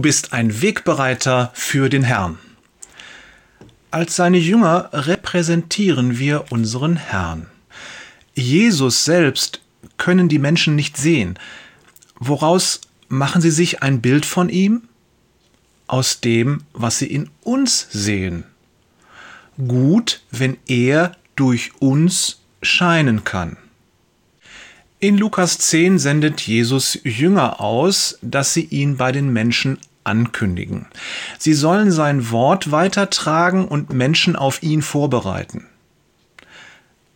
bist 0.00 0.32
ein 0.32 0.62
Wegbereiter 0.62 1.50
für 1.54 1.88
den 1.88 2.02
Herrn. 2.02 2.38
Als 3.90 4.16
seine 4.16 4.38
Jünger 4.38 4.90
repräsentieren 4.92 6.18
wir 6.18 6.46
unseren 6.50 6.96
Herrn. 6.96 7.46
Jesus 8.34 9.04
selbst 9.04 9.60
können 9.96 10.28
die 10.28 10.38
Menschen 10.38 10.76
nicht 10.76 10.96
sehen. 10.96 11.38
Woraus 12.18 12.80
machen 13.08 13.42
sie 13.42 13.50
sich 13.50 13.82
ein 13.82 14.00
Bild 14.00 14.26
von 14.26 14.48
ihm? 14.48 14.82
Aus 15.86 16.20
dem, 16.20 16.62
was 16.72 16.98
sie 16.98 17.06
in 17.06 17.28
uns 17.42 17.88
sehen. 17.90 18.44
Gut, 19.58 20.22
wenn 20.30 20.56
er 20.66 21.16
durch 21.34 21.72
uns 21.80 22.40
scheinen 22.62 23.24
kann. 23.24 23.56
In 25.00 25.16
Lukas 25.16 25.58
10 25.58 25.98
sendet 25.98 26.42
Jesus 26.42 26.98
Jünger 27.04 27.60
aus, 27.60 28.18
dass 28.22 28.54
sie 28.54 28.64
ihn 28.64 28.98
bei 28.98 29.12
den 29.12 29.32
Menschen 29.32 29.78
ankündigen. 30.04 30.86
Sie 31.38 31.54
sollen 31.54 31.90
sein 31.90 32.30
Wort 32.30 32.70
weitertragen 32.70 33.66
und 33.66 33.92
Menschen 33.92 34.36
auf 34.36 34.62
ihn 34.62 34.82
vorbereiten. 34.82 35.66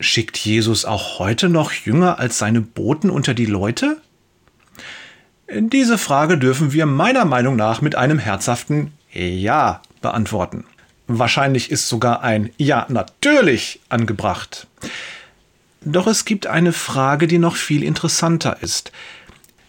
Schickt 0.00 0.36
Jesus 0.36 0.84
auch 0.84 1.18
heute 1.18 1.48
noch 1.48 1.72
Jünger 1.72 2.18
als 2.18 2.38
seine 2.38 2.60
Boten 2.60 3.10
unter 3.10 3.32
die 3.32 3.46
Leute? 3.46 3.98
Diese 5.50 5.98
Frage 5.98 6.38
dürfen 6.38 6.72
wir 6.72 6.86
meiner 6.86 7.24
Meinung 7.24 7.56
nach 7.56 7.80
mit 7.80 7.94
einem 7.94 8.18
herzhaften 8.18 8.92
Ja 9.12 9.82
beantworten. 10.00 10.64
Wahrscheinlich 11.06 11.70
ist 11.70 11.88
sogar 11.88 12.22
ein 12.22 12.50
Ja 12.56 12.86
natürlich 12.88 13.80
angebracht. 13.88 14.66
Doch 15.82 16.06
es 16.06 16.24
gibt 16.24 16.46
eine 16.46 16.72
Frage, 16.72 17.26
die 17.26 17.38
noch 17.38 17.56
viel 17.56 17.82
interessanter 17.82 18.56
ist. 18.62 18.90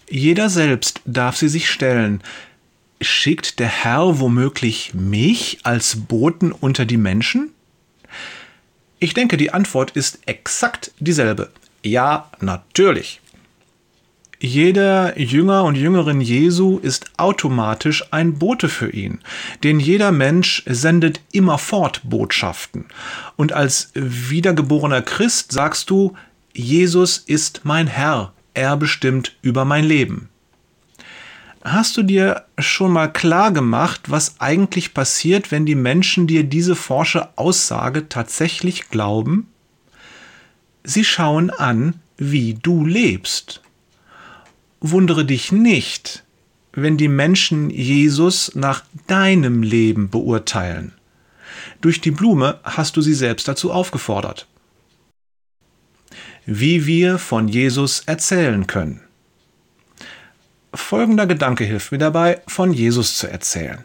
Jeder 0.09 0.49
selbst 0.49 1.01
darf 1.05 1.35
sie 1.35 1.49
sich 1.49 1.69
stellen. 1.69 2.21
Schickt 3.01 3.59
der 3.59 3.67
Herr 3.67 4.19
womöglich 4.19 4.93
mich 4.93 5.59
als 5.63 5.97
Boten 6.07 6.51
unter 6.51 6.85
die 6.85 6.97
Menschen? 6.97 7.51
Ich 8.99 9.13
denke, 9.13 9.37
die 9.37 9.51
Antwort 9.51 9.91
ist 9.91 10.19
exakt 10.25 10.91
dieselbe. 10.99 11.51
Ja, 11.83 12.31
natürlich. 12.39 13.21
Jeder 14.39 15.19
Jünger 15.19 15.63
und 15.63 15.75
Jüngerin 15.75 16.21
Jesu 16.21 16.77
ist 16.77 17.11
automatisch 17.17 18.03
ein 18.11 18.37
Bote 18.37 18.69
für 18.69 18.89
ihn, 18.89 19.19
denn 19.63 19.79
jeder 19.79 20.11
Mensch 20.11 20.63
sendet 20.65 21.21
immerfort 21.31 22.01
Botschaften. 22.03 22.85
Und 23.37 23.53
als 23.53 23.91
wiedergeborener 23.93 25.01
Christ 25.01 25.51
sagst 25.51 25.89
du, 25.89 26.15
Jesus 26.53 27.17
ist 27.17 27.61
mein 27.63 27.87
Herr, 27.87 28.33
er 28.53 28.77
bestimmt 28.77 29.35
über 29.41 29.65
mein 29.65 29.83
Leben. 29.85 30.29
Hast 31.65 31.97
du 31.97 32.03
dir 32.03 32.45
schon 32.59 32.91
mal 32.91 33.11
klar 33.11 33.51
gemacht, 33.51 34.11
was 34.11 34.39
eigentlich 34.39 34.93
passiert, 34.93 35.51
wenn 35.51 35.65
die 35.65 35.73
Menschen 35.73 36.27
dir 36.27 36.43
diese 36.43 36.75
forsche 36.75 37.35
Aussage 37.39 38.07
tatsächlich 38.07 38.89
glauben? 38.89 39.47
Sie 40.83 41.03
schauen 41.03 41.49
an, 41.49 41.95
wie 42.17 42.53
du 42.53 42.85
lebst. 42.85 43.63
Wundere 44.79 45.25
dich 45.25 45.51
nicht, 45.51 46.23
wenn 46.71 46.97
die 46.97 47.07
Menschen 47.07 47.71
Jesus 47.71 48.53
nach 48.53 48.83
deinem 49.07 49.63
Leben 49.63 50.11
beurteilen. 50.11 50.91
Durch 51.81 51.99
die 51.99 52.11
Blume 52.11 52.59
hast 52.63 52.95
du 52.95 53.01
sie 53.01 53.15
selbst 53.15 53.47
dazu 53.47 53.71
aufgefordert. 53.71 54.47
Wie 56.45 56.85
wir 56.85 57.17
von 57.17 57.47
Jesus 57.47 58.01
erzählen 58.01 58.67
können. 58.67 59.04
Folgender 60.85 61.25
Gedanke 61.25 61.63
hilft 61.63 61.91
mir 61.91 61.97
dabei, 61.97 62.41
von 62.45 62.71
Jesus 62.71 63.17
zu 63.17 63.25
erzählen. 63.25 63.79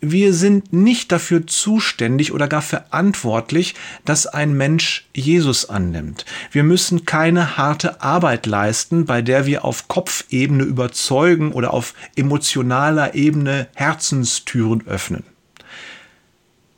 Wir 0.00 0.34
sind 0.34 0.72
nicht 0.72 1.12
dafür 1.12 1.46
zuständig 1.46 2.32
oder 2.32 2.48
gar 2.48 2.60
verantwortlich, 2.60 3.76
dass 4.04 4.26
ein 4.26 4.52
Mensch 4.52 5.06
Jesus 5.14 5.68
annimmt. 5.68 6.24
Wir 6.50 6.64
müssen 6.64 7.06
keine 7.06 7.56
harte 7.56 8.02
Arbeit 8.02 8.46
leisten, 8.46 9.04
bei 9.04 9.22
der 9.22 9.46
wir 9.46 9.64
auf 9.64 9.86
Kopfebene 9.86 10.64
überzeugen 10.64 11.52
oder 11.52 11.72
auf 11.72 11.94
emotionaler 12.16 13.14
Ebene 13.14 13.68
Herzenstüren 13.76 14.82
öffnen. 14.88 15.22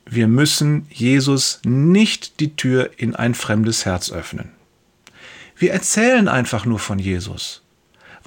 Wir 0.05 0.27
müssen 0.27 0.85
Jesus 0.91 1.61
nicht 1.65 2.39
die 2.41 2.55
Tür 2.55 2.91
in 2.97 3.15
ein 3.15 3.33
fremdes 3.33 3.87
Herz 3.87 4.11
öffnen. 4.11 4.51
Wir 5.57 5.73
erzählen 5.73 6.27
einfach 6.27 6.65
nur 6.65 6.77
von 6.77 6.99
Jesus 6.99 7.63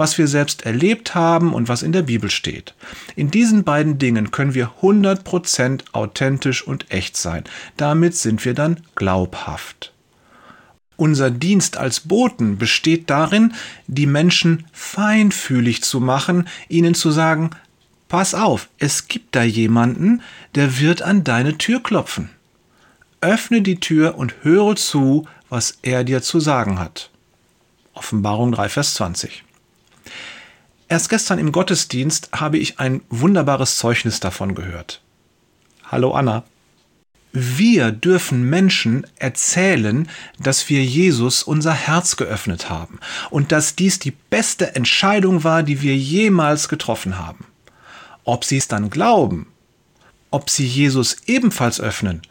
was 0.01 0.17
wir 0.17 0.29
selbst 0.29 0.65
erlebt 0.65 1.15
haben 1.15 1.53
und 1.53 1.69
was 1.69 1.83
in 1.83 1.93
der 1.93 2.01
Bibel 2.01 2.31
steht. 2.31 2.75
In 3.17 3.31
diesen 3.31 3.65
beiden 3.65 3.99
Dingen 3.99 4.31
können 4.31 4.55
wir 4.55 4.71
100% 4.81 5.83
authentisch 5.93 6.67
und 6.67 6.91
echt 6.91 7.19
sein. 7.19 7.45
Damit 7.77 8.17
sind 8.17 8.47
wir 8.47 8.55
dann 8.55 8.81
glaubhaft. 8.95 9.93
Unser 10.97 11.31
Dienst 11.31 11.77
als 11.77 12.01
Boten 12.01 12.57
besteht 12.57 13.11
darin, 13.11 13.53
die 13.89 14.07
Menschen 14.07 14.65
feinfühlig 14.73 15.83
zu 15.83 16.01
machen, 16.01 16.49
ihnen 16.71 16.95
zu 16.95 17.11
sagen, 17.11 17.51
pass 18.09 18.35
auf, 18.35 18.71
es 18.79 19.07
gibt 19.07 19.37
da 19.37 19.43
jemanden, 19.43 20.23
der 20.55 20.81
wird 20.81 21.03
an 21.03 21.25
deine 21.25 21.59
Tür 21.59 21.83
klopfen. 21.83 22.31
Öffne 23.21 23.61
die 23.61 23.81
Tür 23.81 24.15
und 24.17 24.33
höre 24.45 24.77
zu, 24.77 25.29
was 25.51 25.77
er 25.83 26.05
dir 26.05 26.23
zu 26.23 26.41
sagen 26.41 26.79
hat. 26.79 27.11
Offenbarung 27.93 28.53
3, 28.53 28.71
Vers 28.71 28.95
20. 28.95 29.45
Erst 30.89 31.09
gestern 31.09 31.39
im 31.39 31.53
Gottesdienst 31.53 32.31
habe 32.33 32.59
ich 32.59 32.81
ein 32.81 33.03
wunderbares 33.11 33.79
Zeugnis 33.79 34.19
davon 34.19 34.55
gehört. 34.55 35.01
Hallo 35.85 36.13
Anna. 36.13 36.45
Wir 37.33 37.93
dürfen 37.93 38.43
Menschen 38.51 39.07
erzählen, 39.17 40.09
dass 40.41 40.69
wir 40.69 40.83
Jesus 40.83 41.45
unser 41.45 41.73
Herz 41.73 42.17
geöffnet 42.17 42.71
haben 42.71 42.99
und 43.31 43.53
dass 43.53 43.77
dies 43.77 44.01
die 44.01 44.11
beste 44.11 44.75
Entscheidung 44.75 45.45
war, 45.45 45.63
die 45.63 45.81
wir 45.81 45.97
jemals 45.97 46.69
getroffen 46.69 47.19
haben. 47.19 47.47
Ob 48.25 48.45
sie 48.45 48.57
es 48.57 48.67
dann 48.67 48.91
glauben, 48.91 49.47
ob 50.33 50.51
sie 50.51 50.67
Jesus 50.67 51.19
ebenfalls 51.27 51.81
öffnen, 51.81 52.23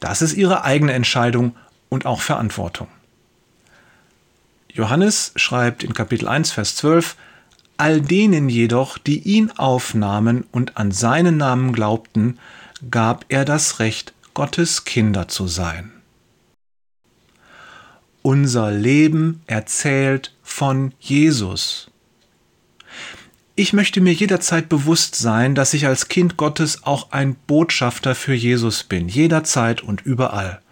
das 0.00 0.22
ist 0.22 0.34
ihre 0.34 0.64
eigene 0.64 0.92
Entscheidung 0.92 1.54
und 1.88 2.04
auch 2.04 2.20
Verantwortung. 2.20 2.88
Johannes 4.74 5.32
schreibt 5.36 5.84
in 5.84 5.92
Kapitel 5.92 6.26
1, 6.26 6.52
Vers 6.52 6.76
12, 6.76 7.16
All 7.76 8.00
denen 8.00 8.48
jedoch, 8.48 8.96
die 8.96 9.18
ihn 9.20 9.50
aufnahmen 9.50 10.44
und 10.50 10.78
an 10.78 10.92
seinen 10.92 11.36
Namen 11.36 11.72
glaubten, 11.72 12.38
gab 12.90 13.26
er 13.28 13.44
das 13.44 13.80
Recht, 13.80 14.14
Gottes 14.32 14.84
Kinder 14.84 15.28
zu 15.28 15.46
sein. 15.46 15.92
Unser 18.22 18.70
Leben 18.70 19.42
erzählt 19.46 20.34
von 20.42 20.94
Jesus. 20.98 21.90
Ich 23.54 23.74
möchte 23.74 24.00
mir 24.00 24.14
jederzeit 24.14 24.70
bewusst 24.70 25.16
sein, 25.16 25.54
dass 25.54 25.74
ich 25.74 25.86
als 25.86 26.08
Kind 26.08 26.38
Gottes 26.38 26.84
auch 26.84 27.12
ein 27.12 27.34
Botschafter 27.46 28.14
für 28.14 28.32
Jesus 28.32 28.84
bin, 28.84 29.08
jederzeit 29.08 29.82
und 29.82 30.00
überall. 30.00 30.62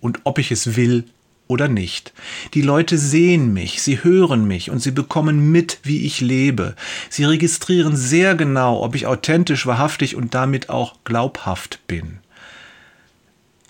Und 0.00 0.20
ob 0.22 0.38
ich 0.38 0.52
es 0.52 0.76
will 0.76 1.06
oder 1.48 1.66
nicht. 1.66 2.12
Die 2.54 2.62
Leute 2.62 2.96
sehen 2.96 3.52
mich, 3.52 3.82
sie 3.82 4.04
hören 4.04 4.46
mich 4.46 4.70
und 4.70 4.80
sie 4.80 4.92
bekommen 4.92 5.50
mit, 5.50 5.80
wie 5.82 6.06
ich 6.06 6.20
lebe. 6.20 6.76
Sie 7.10 7.24
registrieren 7.24 7.96
sehr 7.96 8.36
genau, 8.36 8.82
ob 8.82 8.94
ich 8.94 9.06
authentisch, 9.06 9.66
wahrhaftig 9.66 10.14
und 10.14 10.34
damit 10.34 10.68
auch 10.68 10.94
glaubhaft 11.04 11.80
bin. 11.88 12.18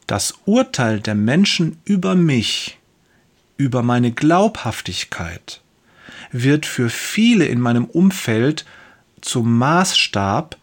Das 0.07 0.35
Urteil 0.45 1.01
der 1.01 1.15
Menschen 1.15 1.79
über 1.85 2.15
mich, 2.15 2.79
über 3.57 3.83
meine 3.83 4.13
Glaubhaftigkeit, 4.13 5.61
wird 6.33 6.67
für 6.67 6.91
viele 6.91 7.47
in 7.47 7.61
meinem 7.61 7.85
Umfeld 7.85 8.65
zum 9.21 9.59
Maßstab 9.59 10.57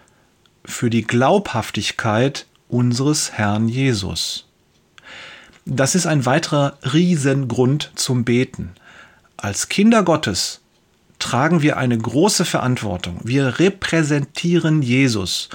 für 0.64 0.90
die 0.90 1.04
Glaubhaftigkeit 1.04 2.46
unseres 2.68 3.34
Herrn 3.34 3.68
Jesus. 3.68 4.45
Das 5.68 5.96
ist 5.96 6.06
ein 6.06 6.28
weiterer 6.28 6.78
Riesengrund 6.94 7.92
zum 7.96 8.24
Beten. 8.24 8.76
Als 9.36 9.68
Kinder 9.68 10.04
Gottes 10.04 10.62
tragen 11.18 11.64
wir 11.64 11.78
eine 11.78 11.98
große 11.98 12.46
Verantwortung. 12.46 13.20
Wir 13.24 13.58
repräsentieren 13.58 14.84
Jesus. 14.84 15.50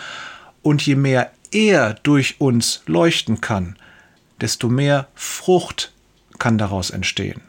Und 0.63 0.85
je 0.85 0.97
mehr 0.97 1.31
er 1.53 1.95
durch 1.95 2.41
uns 2.41 2.83
leuchten 2.87 3.41
kann, 3.41 3.77
desto 4.41 4.69
mehr 4.69 5.07
Frucht 5.15 5.93
kann 6.41 6.59
daraus 6.59 6.91
entstehen. 6.91 7.43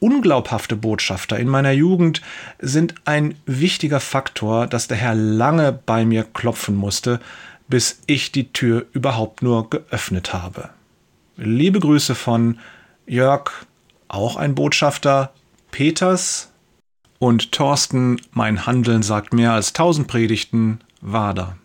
Unglaubhafte 0.00 0.76
Botschafter 0.76 1.38
in 1.38 1.48
meiner 1.48 1.72
Jugend 1.72 2.22
sind 2.58 2.94
ein 3.04 3.34
wichtiger 3.44 4.00
Faktor, 4.00 4.66
dass 4.66 4.88
der 4.88 4.96
Herr 4.96 5.14
lange 5.14 5.72
bei 5.72 6.06
mir 6.06 6.24
klopfen 6.24 6.74
musste, 6.74 7.20
bis 7.68 8.00
ich 8.06 8.32
die 8.32 8.50
Tür 8.50 8.86
überhaupt 8.92 9.42
nur 9.42 9.68
geöffnet 9.68 10.32
habe. 10.32 10.70
Liebe 11.40 11.78
Grüße 11.78 12.16
von 12.16 12.58
Jörg, 13.06 13.52
auch 14.08 14.34
ein 14.34 14.56
Botschafter, 14.56 15.32
Peters 15.70 16.52
Und 17.20 17.52
Thorsten, 17.52 18.20
mein 18.32 18.66
Handeln 18.66 19.04
sagt 19.04 19.32
mehr 19.32 19.52
als 19.52 19.72
tausend 19.72 20.08
Predigten, 20.08 20.80
Wader. 21.00 21.56